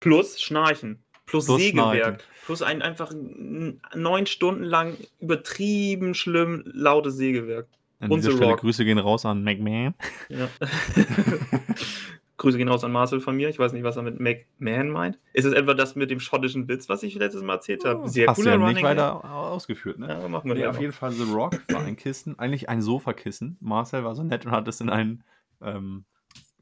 [0.00, 1.02] Plus Schnarchen.
[1.26, 1.94] Plus, Plus Sägewerk.
[1.94, 2.18] Schnarchen.
[2.44, 7.68] Plus ein einfach neun Stunden lang übertrieben schlimm lautes Sägewerk.
[8.00, 8.60] An Und dieser The Stelle Rock.
[8.60, 9.94] Grüße gehen raus an McMahon.
[10.28, 10.48] Ja.
[12.36, 13.48] Grüße gehen raus an Marcel von mir.
[13.48, 15.18] Ich weiß nicht, was er mit McMahon meint.
[15.32, 18.08] Ist es etwa das mit dem schottischen Witz, was ich letztes Mal erzählt habe?
[18.08, 18.84] Sehr Hast du cooler ja nicht Running Gag.
[18.84, 20.08] weiter ausgeführt, ne?
[20.08, 23.56] Ja, machen wir Nee, auf jeden Fall The Rock war ein Kissen, eigentlich ein Sofakissen.
[23.60, 25.22] Marcel war so nett und hat es in einen
[25.62, 26.04] ähm,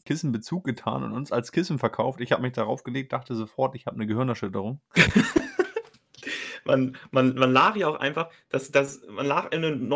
[0.05, 2.21] Kissenbezug getan und uns als Kissen verkauft.
[2.21, 4.81] Ich habe mich darauf gelegt, dachte sofort, ich habe eine Gehirnerschütterung.
[6.65, 9.89] man, man, man lag ja auch einfach, dass, dass, man lag in einem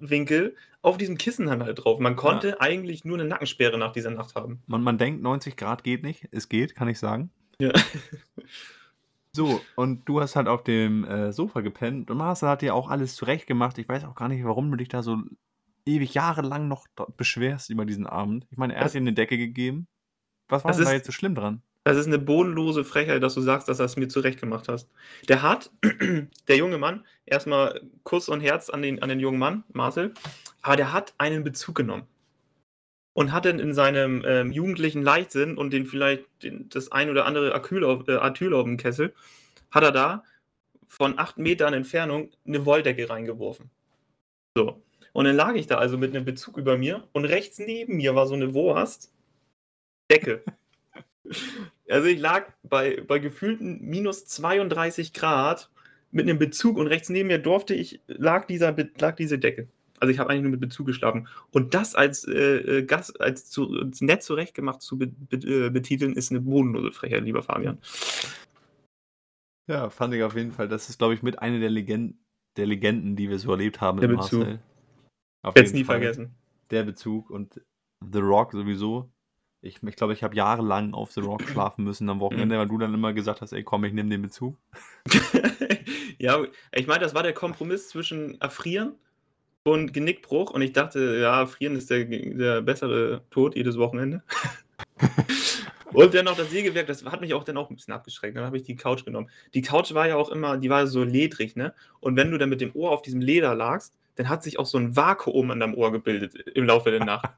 [0.00, 1.98] 90-Grad-Winkel auf diesem Kissen dann halt drauf.
[1.98, 4.62] Man konnte eigentlich nur eine Nackensperre nach dieser Nacht haben.
[4.66, 6.28] Man, man denkt, 90 Grad geht nicht.
[6.30, 7.30] Es geht, kann ich sagen.
[7.60, 7.72] Ja.
[9.36, 12.88] So, und du hast halt auf dem äh, Sofa gepennt und Marcel hat dir auch
[12.88, 13.78] alles zurecht gemacht.
[13.78, 15.18] Ich weiß auch gar nicht, warum du dich da so
[15.86, 18.46] ewig jahrelang noch dort beschwerst über diesen Abend.
[18.50, 19.86] Ich meine, er Das- hat dir eine Decke gegeben.
[20.48, 21.62] Was war denn da jetzt so schlimm dran?
[21.88, 24.90] Das ist eine bodenlose Frechheit, dass du sagst, dass er es mir zurecht gemacht hast.
[25.26, 25.70] Der hat,
[26.48, 30.12] der junge Mann, erstmal Kuss und Herz an den, an den jungen Mann, Marcel,
[30.60, 32.06] aber der hat einen Bezug genommen.
[33.14, 37.24] Und hat dann in seinem ähm, jugendlichen Leichtsinn und den vielleicht den, das ein oder
[37.24, 39.14] andere Acyl auf, dem Kessel,
[39.70, 40.24] hat er da
[40.88, 43.70] von acht Metern Entfernung eine Wolldecke reingeworfen.
[44.54, 44.82] So.
[45.14, 48.14] Und dann lag ich da also mit einem Bezug über mir und rechts neben mir
[48.14, 49.10] war so eine Wurst.
[51.88, 55.70] Also ich lag bei, bei gefühlten minus 32 Grad
[56.10, 59.68] mit einem Bezug und rechts neben mir durfte ich, lag, dieser, lag diese Decke.
[60.00, 61.28] Also ich habe eigentlich nur mit Bezug geschlafen.
[61.50, 65.70] Und das als, äh, äh, Gast, als, zu, als nett zurechtgemacht zu be, be, äh,
[65.70, 67.78] betiteln, ist eine bodenlose Frechheit, lieber Fabian.
[69.68, 70.68] Ja, fand ich auf jeden Fall.
[70.68, 72.14] Das ist, glaube ich, mit einer der, Legend
[72.56, 74.40] der Legenden, die wir so erlebt haben Der mit Bezug.
[74.40, 74.60] Marcel.
[75.42, 76.00] Auf Jetzt nie Fall.
[76.00, 76.34] vergessen.
[76.70, 77.60] Der Bezug und
[78.00, 79.10] The Rock sowieso.
[79.62, 82.60] Ich, ich glaube, ich habe jahrelang auf The Rock schlafen müssen am Wochenende, Mhm.
[82.60, 84.56] weil du dann immer gesagt hast, ey komm, ich nehme den mit zu.
[86.20, 86.42] Ja,
[86.72, 88.96] ich meine, das war der Kompromiss zwischen Erfrieren
[89.64, 94.22] und Genickbruch und ich dachte, ja, Erfrieren ist der der bessere Tod jedes Wochenende.
[95.92, 98.36] Und dann noch das Sägewerk, das hat mich auch dann auch 'n bisschen abgeschreckt.
[98.36, 99.30] Dann habe ich die Couch genommen.
[99.54, 101.74] Die Couch war ja auch immer die war so ledrig, ne?
[102.00, 104.66] Und wenn du dann mit dem Ohr auf diesem Leder lagst, dann hat sich auch
[104.66, 107.30] so 'n Vakuum an deinem Ohr gebildet im Laufe der Nacht.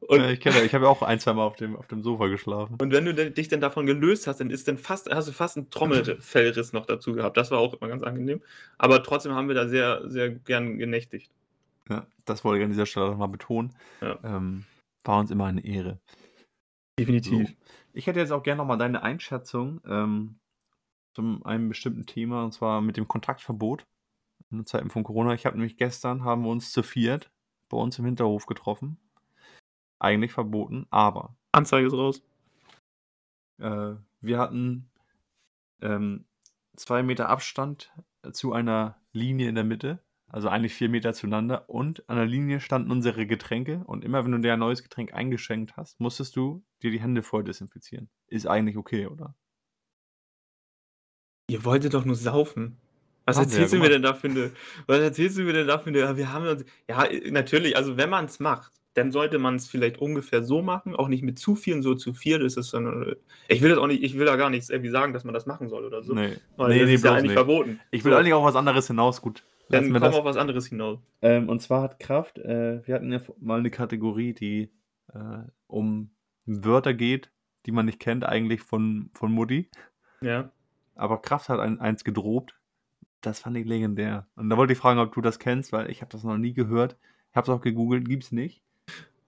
[0.00, 0.62] Und Ja, ich kenne.
[0.62, 2.76] Ich habe ja auch ein, zweimal auf dem auf dem Sofa geschlafen.
[2.80, 5.56] Und wenn du dich dann davon gelöst hast, dann ist dann fast hast du fast
[5.56, 7.36] 'n Trommelfellriss noch dazu gehabt.
[7.36, 8.42] Das war auch immer ganz angenehm.
[8.78, 11.30] Aber trotzdem haben wir da sehr, sehr gern genächtigt.
[11.88, 13.74] Ja, das wollte ich an dieser Stelle noch mal betonen.
[14.00, 14.18] Ja.
[14.24, 14.64] Ähm,
[15.04, 16.00] war uns immer eine Ehre.
[16.08, 16.16] So.
[16.98, 17.54] Definitiv.
[17.92, 20.36] Ich hätte jetzt auch gerne noch mal deine Einschätzung, ähm,
[21.14, 23.86] zu einem bestimmten Thema, und zwar mit dem Kontaktverbot
[24.50, 25.34] in Zeiten von Corona.
[25.34, 27.30] Ich habe nämlich gestern haben wir uns zu viert
[27.70, 28.98] bei uns im Hinterhof getroffen.
[30.04, 32.22] Eigentlich verboten, aber Anzeige ist raus.
[33.60, 34.90] äh, wir hatten,
[35.82, 36.26] ähm,
[36.76, 37.92] 2 Meter Abstand
[38.32, 42.60] zu einer Linie in der Mitte, also eigentlich 4 Meter zueinander und an der Linie
[42.60, 46.64] standen unsere Getränke und immer wenn du dir ein neues Getränk eingeschenkt hast, musstest du
[46.82, 48.10] dir die Hände vorher desinfizieren.
[48.28, 49.34] Ist eigentlich okay, oder?
[51.50, 52.78] Ihr wolltet doch nur saufen.
[53.26, 54.52] Was Haben wir ja erzählst du mir denn da für 'ne
[54.86, 57.96] was erzählst du mir denn da für 'ne ja, wir haben uns ja, natürlich, also
[57.96, 61.82] wenn man's macht, dann sollte man's vielleicht ungefähr so machen, auch nicht mit zu vielen,
[61.82, 63.16] so zu viert ist es dann äh,
[63.48, 65.46] ich will das auch nicht ich will da gar nichts irgendwie sagen, dass man das
[65.46, 67.32] machen soll oder so, Ne, weil ne, das ne, ist ja eigentlich nicht.
[67.32, 67.80] verboten.
[67.90, 68.18] Ich will So.
[68.18, 69.20] eigentlich auf was anderes hinaus.
[69.22, 70.14] Gut, Dann wir komm das.
[70.14, 71.00] auf was anderes hinaus.
[71.22, 74.70] Ähm, und zwar hat Kraft äh, wir hatten ja mal 'ne Kategorie, die,
[75.12, 75.18] äh,
[75.66, 76.10] um
[76.46, 77.32] Wörter geht,
[77.66, 79.70] die man nicht kennt, eigentlich von von Mutti.
[80.22, 80.50] Ja.
[80.96, 82.58] Aber Kraft hat ein eins gedrobt.
[83.22, 84.28] Das fand ich legendär.
[84.36, 86.54] Und da wollte ich fragen, ob du das kennst, weil ich habe das noch nie
[86.54, 86.98] gehört.
[87.30, 88.63] Ich habe es auch gegoogelt, gibt's nicht.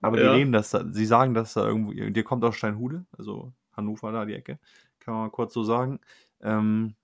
[0.03, 0.29] Aber die Ja.
[0.29, 4.25] reden das da sie sagen das da irgendwo der kommt aus Steinhude, also Hannover da
[4.25, 4.59] die Ecke,
[5.01, 6.01] kann man mal kurz so sagen.
[6.41, 6.97] Ähm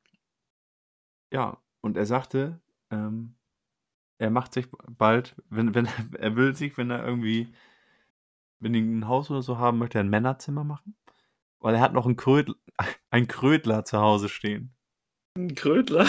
[1.33, 3.37] ja, und er sagte, ähm,
[4.19, 5.87] er macht sich bald, wenn wenn
[6.19, 7.55] er will sich, wenn er irgendwie
[8.63, 10.97] wenn die 'n Haus oder so haben, möchte er 'n Männerzimmer machen,
[11.61, 12.57] weil er hat noch 'n Krödl
[13.11, 14.75] ein Krödler zu Hause stehen.
[15.37, 16.07] 'N Krödler?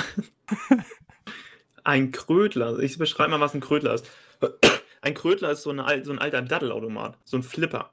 [1.85, 2.79] Ein Krödler.
[2.79, 4.09] Ich beschreibe mal, was 'n Krödler ist.
[5.03, 7.91] Ein Krödler ist so 'ne al so 'n alter Daddelautomat, so 'n Flipper.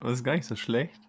[0.00, 1.00] Das ist gar nicht so schlecht.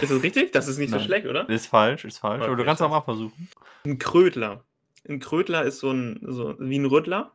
[0.00, 0.52] Ist das richtig?
[0.52, 1.48] Das ist nicht so schlecht, oder?
[1.48, 3.48] ist falsch, ist falsch, aber du Okay, kannst auch mal versuchen.
[3.86, 4.64] 'N Krödler.
[5.04, 7.34] 'N Krödler ist so 'n so wie 'n Rüttler.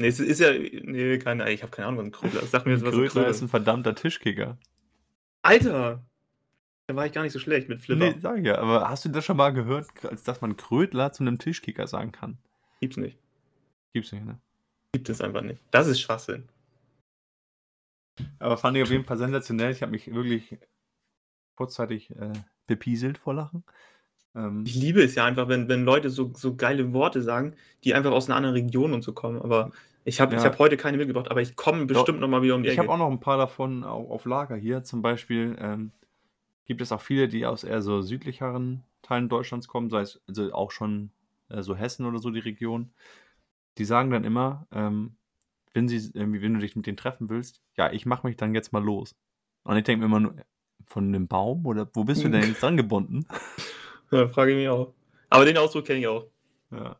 [0.00, 2.50] Ne, es ist ja ne, keine ich habe keine Ahnung, was 'n Krödler ist.
[2.50, 4.58] Sag mir jetzt, was 'n Krödler Krödler ist 'n verdammter Tischkicker.
[5.44, 6.06] Alter!
[6.88, 8.14] Da war ich gar nicht so schlecht mit Flipper.
[8.14, 11.12] Ne, sage ich ja, aber hast du das schon mal gehört, als dass man Krödler
[11.12, 12.38] zu 'nem Tischkicker sagen kann?
[12.82, 13.23] Gibt's nicht.
[13.94, 14.40] Gibt's nicht, ne?
[14.94, 15.60] Gibt es einfach nicht.
[15.72, 16.44] Das ist Schwachsinn.
[18.40, 19.72] Aber fand ich auf jeden Fall sensationell.
[19.72, 20.58] Ich habe mich wirklich
[21.56, 23.64] kurzzeitig, äh, bepieselt vor Lachen.
[24.34, 27.54] Ähm Ich liebe es ja einfach, wenn wenn Leute so so geile Worte sagen,
[27.84, 29.40] die einfach aus 'ner anderen Region und so kommen.
[29.42, 29.72] Aber
[30.04, 30.46] ich habe ich Ja.
[30.46, 32.90] habe heute keine mitgebracht, aber ich komme bestimmt noch mal wieder um die Ich habe
[32.90, 34.82] auch noch 'n paar davon au auf Lager hier.
[34.84, 35.92] Zum Beispiel, ähm,
[36.66, 40.52] gibt es auch viele, die aus eher so südlicheren Teilen Deutschlands kommen, sei es also
[40.54, 41.12] auch schon,
[41.50, 42.92] äh, so Hessen oder so die Region.
[43.78, 45.16] Die sagen dann immer, ähm,
[45.74, 48.72] wenn sie wenn du dich mit denen treffen willst: „Ja, ich mache mich dann jetzt
[48.72, 49.16] mal los.“
[49.64, 50.36] Und ich denke mir immer nur:
[50.86, 53.26] „Von 'nem Baum oder wo bist du denn jetzt dran gebunden?“
[54.12, 54.94] Ja, frage ich mich auch.
[55.30, 56.26] Aber den Ausdruck kenne ich auch.
[56.70, 56.96] Ja.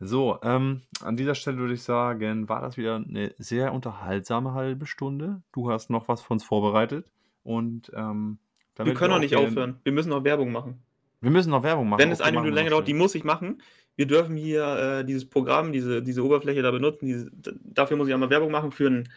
[0.00, 4.86] So, ähm, an dieser Stelle würde ich sagen, war das wieder 'ne sehr unterhaltsame halbe
[4.86, 5.42] Stunde.
[5.52, 7.10] Du hast noch was für uns vorbereitet
[7.42, 8.38] und, ähm,
[8.82, 9.80] Wir können auch nicht aufhören.
[9.84, 10.82] Wir müssen noch Werbung machen.
[11.24, 12.00] Wir müssen noch Werbung machen.
[12.00, 13.62] Wenn es eine Minute länger dauert, die muss ich machen.
[13.96, 17.30] Wir dürfen hier, äh, dieses Programm, diese diese Oberfläche da benutzen, diese
[17.64, 19.08] dafür muss ich einmal Werbung machen für 'n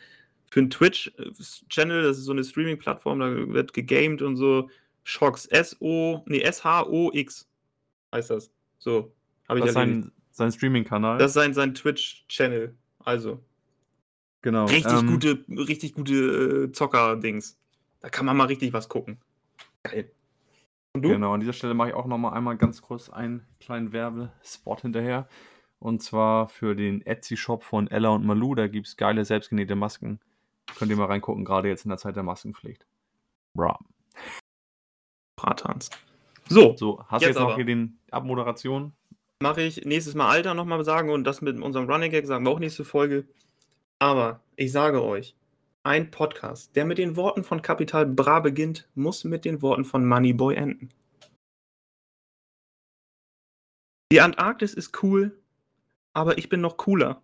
[0.50, 2.04] für 'n Twitch äh.
[2.04, 4.70] Das ist so 'ne Streaming-Plattform, da wird gegamed und so.
[5.04, 7.48] Shox, S-O ne, S-H-O-X
[8.14, 8.52] heißt das.
[8.78, 9.14] So,
[9.50, 11.18] habe ich Das ist sein sein Streaming-Kanal?
[11.18, 12.74] Das ist sein sein Twitch-Channel.
[13.00, 13.44] Also
[14.44, 16.14] Genau, richtig ähm gute richtig gute,
[16.70, 17.58] äh, Zocker-Dings.
[18.02, 19.18] Da kann man mal richtig was gucken.
[19.84, 20.12] Geil.
[20.98, 21.10] Und du?
[21.10, 24.82] Genau, an dieser Stelle mache ich auch noch mal einmal ganz kurz einen kleinen Werbespot
[24.82, 25.28] hinterher.
[25.80, 28.56] Und zwar für den Etsy-Shop von Ella und Malou.
[28.56, 30.20] Da gibt's geile selbstgenähte Masken.
[30.78, 32.86] Könnt ihr mal reingucken, grade jetzt in der Zeit der Maskenpflicht.
[33.56, 33.80] Bra.
[35.36, 35.90] Bratans.
[36.50, 37.56] So, So, hast du jetzt jetzt noch aber.
[37.56, 38.94] hier den Abmoderation?
[39.42, 42.46] Mache ich nächstes Mal Alter noch mal sagen und das mit unserem Running Gag sagen
[42.46, 43.28] wir auch nächste Folge.
[44.00, 45.36] Aber ich sage euch,
[45.88, 50.06] ein Podcast, der mit den Worten von Capital Bra beginnt, muss mit den Worten von
[50.06, 50.90] Moneyboy enden.
[54.12, 55.40] Die Antarktis ist cool,
[56.14, 57.24] aber ich bin noch cooler.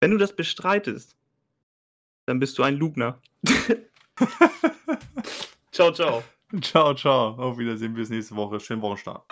[0.00, 1.16] Wenn du das bestreitest
[2.26, 3.20] Dann bist du ein Lugner.
[5.72, 6.22] ciao, ciao.
[6.60, 7.34] Ciao, ciao.
[7.38, 8.60] Auf Wiedersehen bis nächste Woche.
[8.60, 9.24] Schönen Wochenstart.